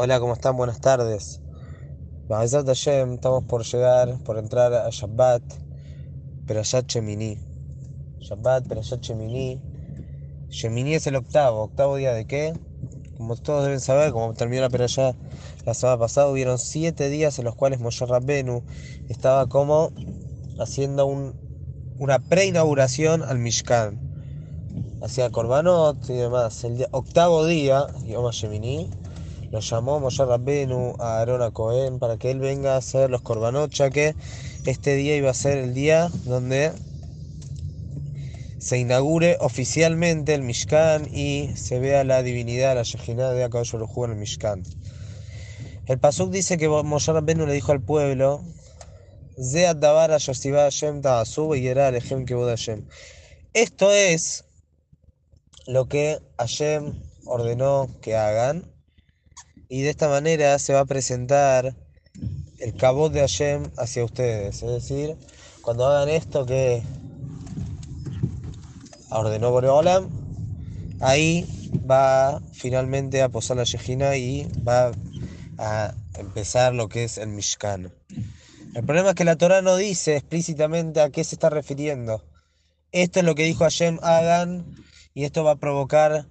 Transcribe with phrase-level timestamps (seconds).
[0.00, 0.56] Hola, ¿cómo están?
[0.56, 1.40] Buenas tardes.
[2.30, 5.42] Estamos por llegar, por entrar a Shabbat,
[6.46, 7.36] Perashat Shemini.
[8.20, 9.60] Shabbat, Perashat Shemini.
[10.50, 11.64] Shemini es el octavo.
[11.64, 12.54] ¿Octavo día de qué?
[13.16, 15.16] Como todos deben saber, como terminó la Perashat
[15.66, 18.62] la semana pasada, hubieron siete días en los cuales Moshe Rabbenu
[19.08, 19.90] estaba como
[20.60, 21.34] haciendo un,
[21.98, 23.98] una preinauguración al Mishkan.
[25.02, 26.62] Hacía Korbanot y demás.
[26.62, 28.90] El octavo día, Yom Shemini,
[29.50, 33.22] lo llamó Moshe Rabbenu a Aaron a Cohen para que él venga a hacer los
[33.22, 34.14] korbanot, ya que
[34.66, 36.72] este día iba a ser el día donde
[38.58, 44.04] se inaugure oficialmente el Mishkan y se vea la divinidad, la Shejinah de Akadosh Baruj
[44.04, 44.62] en el Mishkan.
[45.86, 48.42] El Pasuk dice que Moshe Rabbenu le dijo al pueblo.
[53.54, 54.44] Esto es
[55.66, 58.77] lo que Hashem ordenó que hagan
[59.68, 61.74] y de esta manera se va a presentar
[62.58, 64.62] el cabot de Hashem hacia ustedes.
[64.62, 65.16] Es decir,
[65.62, 66.82] cuando hagan esto que
[69.10, 70.08] ordenó Boreolam,
[71.00, 71.46] ahí
[71.88, 74.92] va finalmente a posar la Shejina y va
[75.58, 77.92] a empezar lo que es el Mishkan.
[78.74, 82.24] El problema es que la Torah no dice explícitamente a qué se está refiriendo.
[82.92, 84.64] Esto es lo que dijo Hashem, hagan,
[85.14, 86.26] y esto va a provocar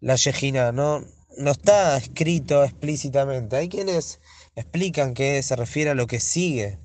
[0.00, 1.04] la Shejina, no,
[1.38, 3.56] no está escrito explícitamente.
[3.56, 4.20] Hay quienes
[4.56, 6.78] explican que se refiere a lo que sigue,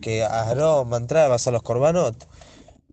[0.00, 2.28] que Aarón va a los korbanot,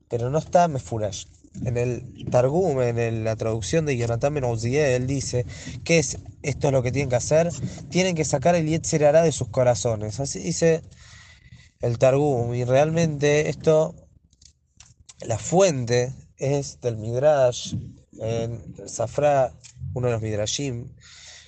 [0.09, 1.25] pero no está Mefurash.
[1.65, 5.45] En el Targum, en la traducción de Jonathan Ben él dice
[5.83, 7.51] que es esto es lo que tienen que hacer,
[7.89, 10.19] tienen que sacar el Yetzer Hará de sus corazones.
[10.19, 10.81] Así dice
[11.79, 13.93] el Targum, y realmente esto,
[15.21, 17.75] la fuente es del Midrash,
[18.19, 19.53] en Safra,
[19.93, 20.89] uno de los Midrashim,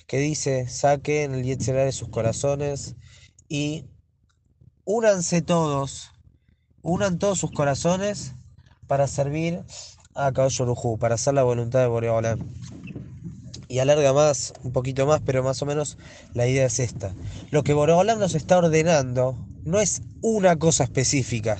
[0.06, 2.94] que dice, saquen el Yetzer Hará de sus corazones
[3.48, 3.86] y
[4.84, 6.12] únanse todos,
[6.82, 8.34] unan todos sus corazones
[8.86, 9.64] para servir
[10.14, 12.38] a Hu, para hacer la voluntad de Boreolam.
[13.68, 15.98] Y alarga más, un poquito más, pero más o menos
[16.34, 17.12] la idea es esta.
[17.50, 21.58] Lo que Boreolam nos está ordenando no es una cosa específica.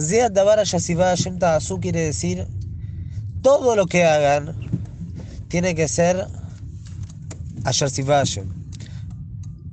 [0.00, 2.46] Zeat Dabar Yasivá Hashem Ta'asu quiere decir
[3.42, 4.77] todo lo que hagan
[5.48, 6.26] tiene que ser
[7.64, 8.48] Hashem,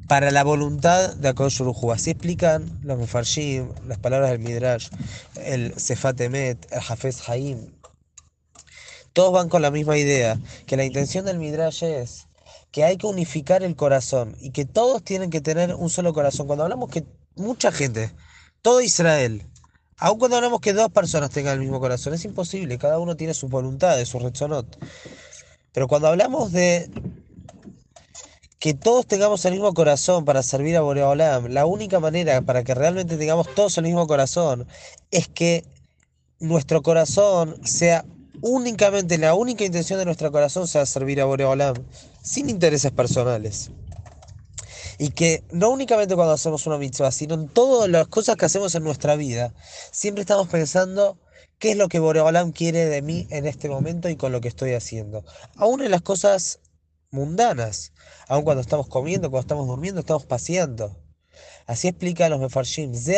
[0.08, 1.92] para la voluntad de Hu.
[1.92, 4.90] Así explican los Mefarshim, las palabras del Midrash,
[5.36, 7.72] el Sefat Emet, el Hafez Haim.
[9.14, 12.28] Todos van con la misma idea, que la intención del Midrash es
[12.72, 16.48] que hay que unificar el corazón y que todos tienen que tener un solo corazón.
[16.48, 17.06] Cuando hablamos que
[17.36, 18.12] mucha gente,
[18.62, 19.48] todo Israel,
[19.98, 23.34] aun cuando hablamos que dos personas tengan el mismo corazón, es imposible, cada uno tiene
[23.34, 24.68] sus voluntades, sus rezonot.
[25.76, 26.90] Pero cuando hablamos de
[28.60, 32.74] que todos tengamos el mismo corazón para servir a Boreolam, la única manera para que
[32.74, 34.70] realmente tengamos todos el mismo corazón
[35.12, 35.66] es que
[36.40, 38.06] nuestro corazón sea
[38.42, 41.76] únicamente, la única intención de nuestro corazón sea servir a Boreolam,
[42.24, 43.70] sin intereses personales.
[44.98, 48.74] Y que no únicamente cuando hacemos una mitzvah, sino en todas las cosas que hacemos
[48.76, 49.54] en nuestra vida,
[49.92, 51.18] siempre estamos pensando
[51.60, 54.48] qué es lo que Boreolam quiere de mí en este momento y con lo que
[54.48, 55.24] estoy haciendo.
[55.56, 56.60] Aún en las cosas
[57.12, 57.94] mundanas,
[58.28, 60.96] aun cuando estamos comiendo, cuando estamos durmiendo, estamos paseando.
[61.68, 62.94] Así explica los Mefarshim.
[62.94, 63.12] Si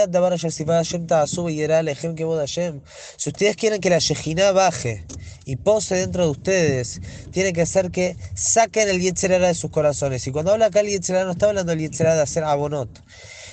[3.29, 5.05] ustedes quieren que la Shejinah baje
[5.43, 9.69] y pose dentro de ustedes, tiene que hacer que saquen el Yetzer Hara de sus
[9.69, 10.25] corazones.
[10.27, 12.45] Y cuando habla acá el Yetzer Hara, no está hablando del Yetzer Hara de hacer
[12.45, 12.89] abonot.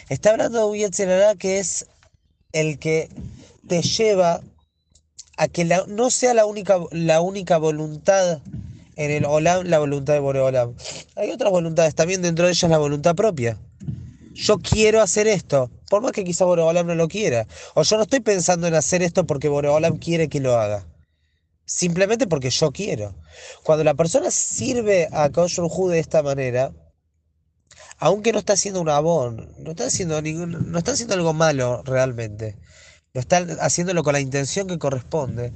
[0.08, 1.86] Está hablando de un Yetzer Hara que es
[2.52, 3.08] el que
[3.66, 4.42] te lleva
[5.36, 8.40] a que no sea la única, la única voluntad
[8.96, 10.74] en el Olam, la voluntad de Boreolam.
[11.16, 13.58] Hay otras voluntades, también dentro de ellas la voluntad propia.
[14.34, 17.46] Yo quiero hacer esto, por más que quizá Boreolam no lo quiera.
[17.74, 20.86] O yo no estoy pensando en hacer esto porque Boreolam quiere que lo haga.
[21.66, 23.14] Simplemente porque yo quiero.
[23.62, 26.72] Cuando la persona sirve a Kadosh Baruj Hu de esta manera,
[27.98, 31.82] aunque no está haciendo un abón, no está haciendo ningún, no está haciendo algo malo
[31.84, 32.56] realmente.
[33.14, 35.52] No está haciéndolo con la intención que corresponde.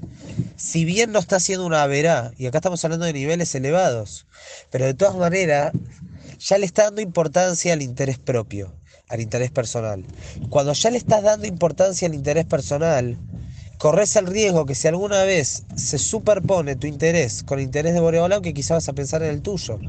[0.57, 4.29] Si bien no está haciendo una verá, y acá estamos hablando de niveles elevados,
[4.71, 5.73] pero de todas maneras
[6.39, 8.73] ya le está dando importancia al interés propio,
[9.09, 10.05] al interés personal.
[10.51, 13.19] Cuando ya le estás dando importancia al interés personal,
[13.77, 17.99] corres el riesgo que si alguna vez se superpone tu interés con el interés de
[17.99, 19.81] Boreolam, que quizás vas a pensar en el tuyo,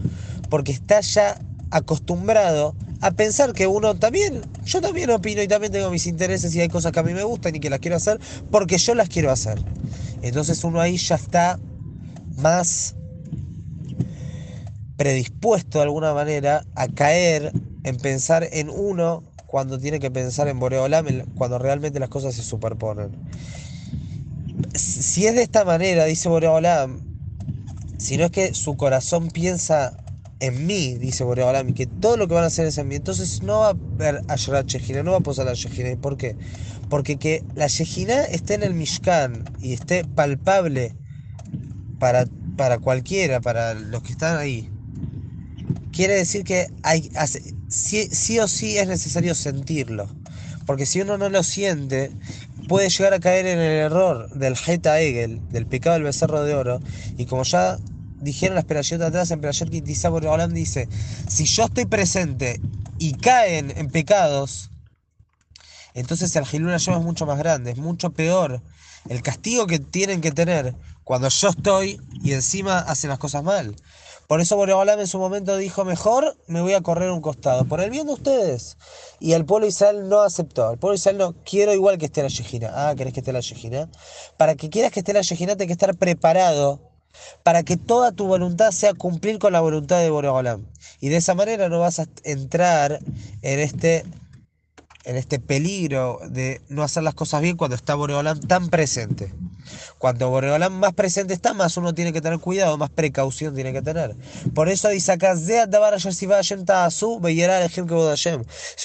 [0.49, 1.39] porque estás ya
[1.69, 6.61] acostumbrado a pensar que uno también, yo también opino y también tengo mis intereses y
[6.61, 8.19] hay cosas que a mí me gustan y que las quiero hacer
[8.51, 9.59] porque yo las quiero hacer.
[10.21, 11.59] Entonces uno ahí ya está
[12.37, 12.95] más
[14.97, 17.53] predispuesto de alguna manera a caer
[17.83, 21.05] en pensar en uno cuando tiene que pensar en Boreolam,
[21.35, 23.11] cuando realmente las cosas se superponen.
[24.75, 26.99] Si es de esta manera, dice Boreolam,
[27.97, 29.97] si no es que su corazón piensa
[30.39, 32.95] en mí, dice Boreolam, y que todo lo que van a hacer es en mí,
[32.95, 35.95] entonces no va a ver a Shejina, no va a posar la Shejina.
[35.99, 36.35] ¿Por qué?
[36.89, 40.95] Porque que la Shejina esté en el Mishkan y esté palpable
[41.99, 42.25] para,
[42.55, 44.69] para cualquiera, para los que están ahí,
[45.91, 47.11] quiere decir que hay,
[47.67, 50.07] sí, o sí es necesario sentirlo.
[50.65, 52.11] Porque si uno no lo siente,
[52.67, 56.53] puede llegar a caer en el error del Heta Egel, del pecado del becerro de
[56.53, 56.79] oro.
[57.17, 57.79] Y como ya
[58.19, 60.87] dijeron las de atrás, en Perashat Kitizabor Olam dice:
[61.27, 62.59] Si yo estoy presente
[62.97, 64.71] y caen en pecados,
[65.93, 68.61] entonces el Hilul es mucho más grande, es mucho peor.
[69.07, 73.75] El castigo que tienen que tener cuando yo estoy y encima hacen las cosas mal.
[74.29, 77.81] Por eso Boreolam en su momento dijo, mejor me voy a correr un costado, por
[77.81, 78.77] el bien de ustedes.
[79.19, 80.71] Y el pueblo Israel no aceptó.
[80.71, 82.69] El pueblo Israel no, quiero igual que esté la Yejina.
[82.71, 83.89] Ah, ¿querés que esté la Yejina?
[84.37, 86.88] Para que quieras que esté la Yejina, tienes que estar preparado
[87.43, 90.65] para que toda tu voluntad sea cumplir con la voluntad de Boreolam.
[90.99, 92.99] Y de esa manera no vas a entrar
[93.41, 94.05] en este
[95.05, 99.33] en este peligro de no hacer las cosas bien cuando está Boreolam tan presente.
[99.97, 103.81] Cuando Boreolam más presente está, más uno tiene que tener cuidado, más precaución tiene que
[103.81, 104.15] tener.
[104.53, 105.53] Por eso dice acá, si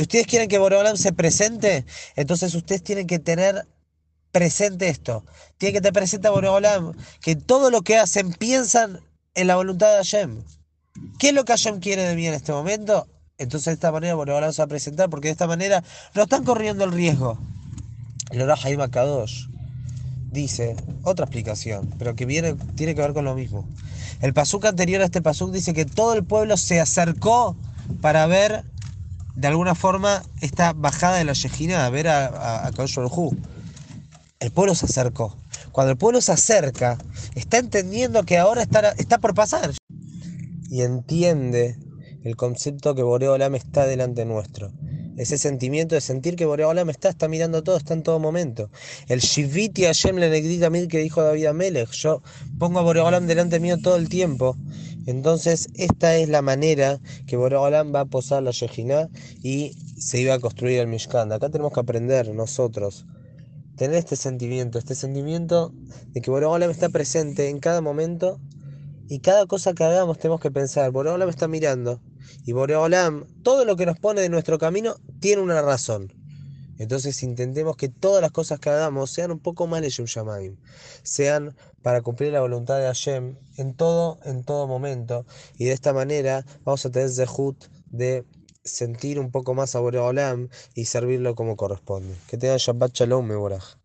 [0.03, 1.85] ustedes quieren que Boreolam se presente,
[2.17, 3.67] entonces ustedes tienen que tener
[4.35, 5.25] presente esto.
[5.59, 6.93] Tienen que tener presente a Boreolam,
[7.23, 9.01] que todo lo que hacen piensan
[9.37, 10.43] en la voluntad de Hashem.
[11.21, 13.07] ¿Qué es lo que Hashem quiere de mí en este momento?
[13.39, 15.85] Entonces de esta manera bueno, ahora vamos a presentar porque de esta manera
[16.15, 17.39] no están corriendo el riesgo.
[18.31, 19.47] El Jaime Akadosh
[20.33, 23.69] dice, otra explicación, pero que viene, tiene que ver con lo mismo.
[24.21, 27.57] El pasuk anterior a este pasuk dice que todo el pueblo se acercó
[28.01, 28.65] para ver
[29.37, 32.73] de alguna forma esta bajada de la Yejina, a ver a, a, a
[34.45, 35.35] El pueblo se acercó.
[35.73, 36.99] Cuando el pueblo se acerca,
[37.35, 39.73] está entendiendo que ahora está, está por pasar.
[40.69, 41.79] Y entiende
[42.25, 44.71] el concepto que Boreolam está delante nuestro.
[45.17, 48.69] Ese sentimiento de sentir que Boreolam está, está mirando todo, está en todo momento.
[49.09, 52.23] El Shiviti Hashem le que dijo David Amelech, yo
[52.59, 54.59] pongo a Boreolam delante mío todo el tiempo.
[55.07, 59.09] Entonces, esta es la manera que Boreolam va a posar la Shejina
[59.43, 61.33] y se iba a construir el Mishkan.
[61.33, 63.07] Acá tenemos que aprender nosotros,
[63.77, 65.73] tener este sentimiento, este sentimiento
[66.09, 68.41] de que Boreolam está presente en cada momento
[69.09, 72.01] y cada cosa que hagamos tenemos que pensar, Boreolam está mirando.
[72.47, 76.13] Y Boreolam, todo lo que nos pone de nuestro camino tiene una razón.
[76.79, 80.57] Entonces intentemos que todas las cosas que hagamos sean un poco más de Shamaim,
[81.03, 85.27] sean para cumplir la voluntad de Hashem en todo, en todo momento.
[85.57, 88.25] Y de esta manera vamos a tener Zehut de
[88.65, 92.17] sentir un poco más a Boreolam y servirlo como corresponde.
[92.29, 93.77] Que tengan Shabbat Shalom, Meborach.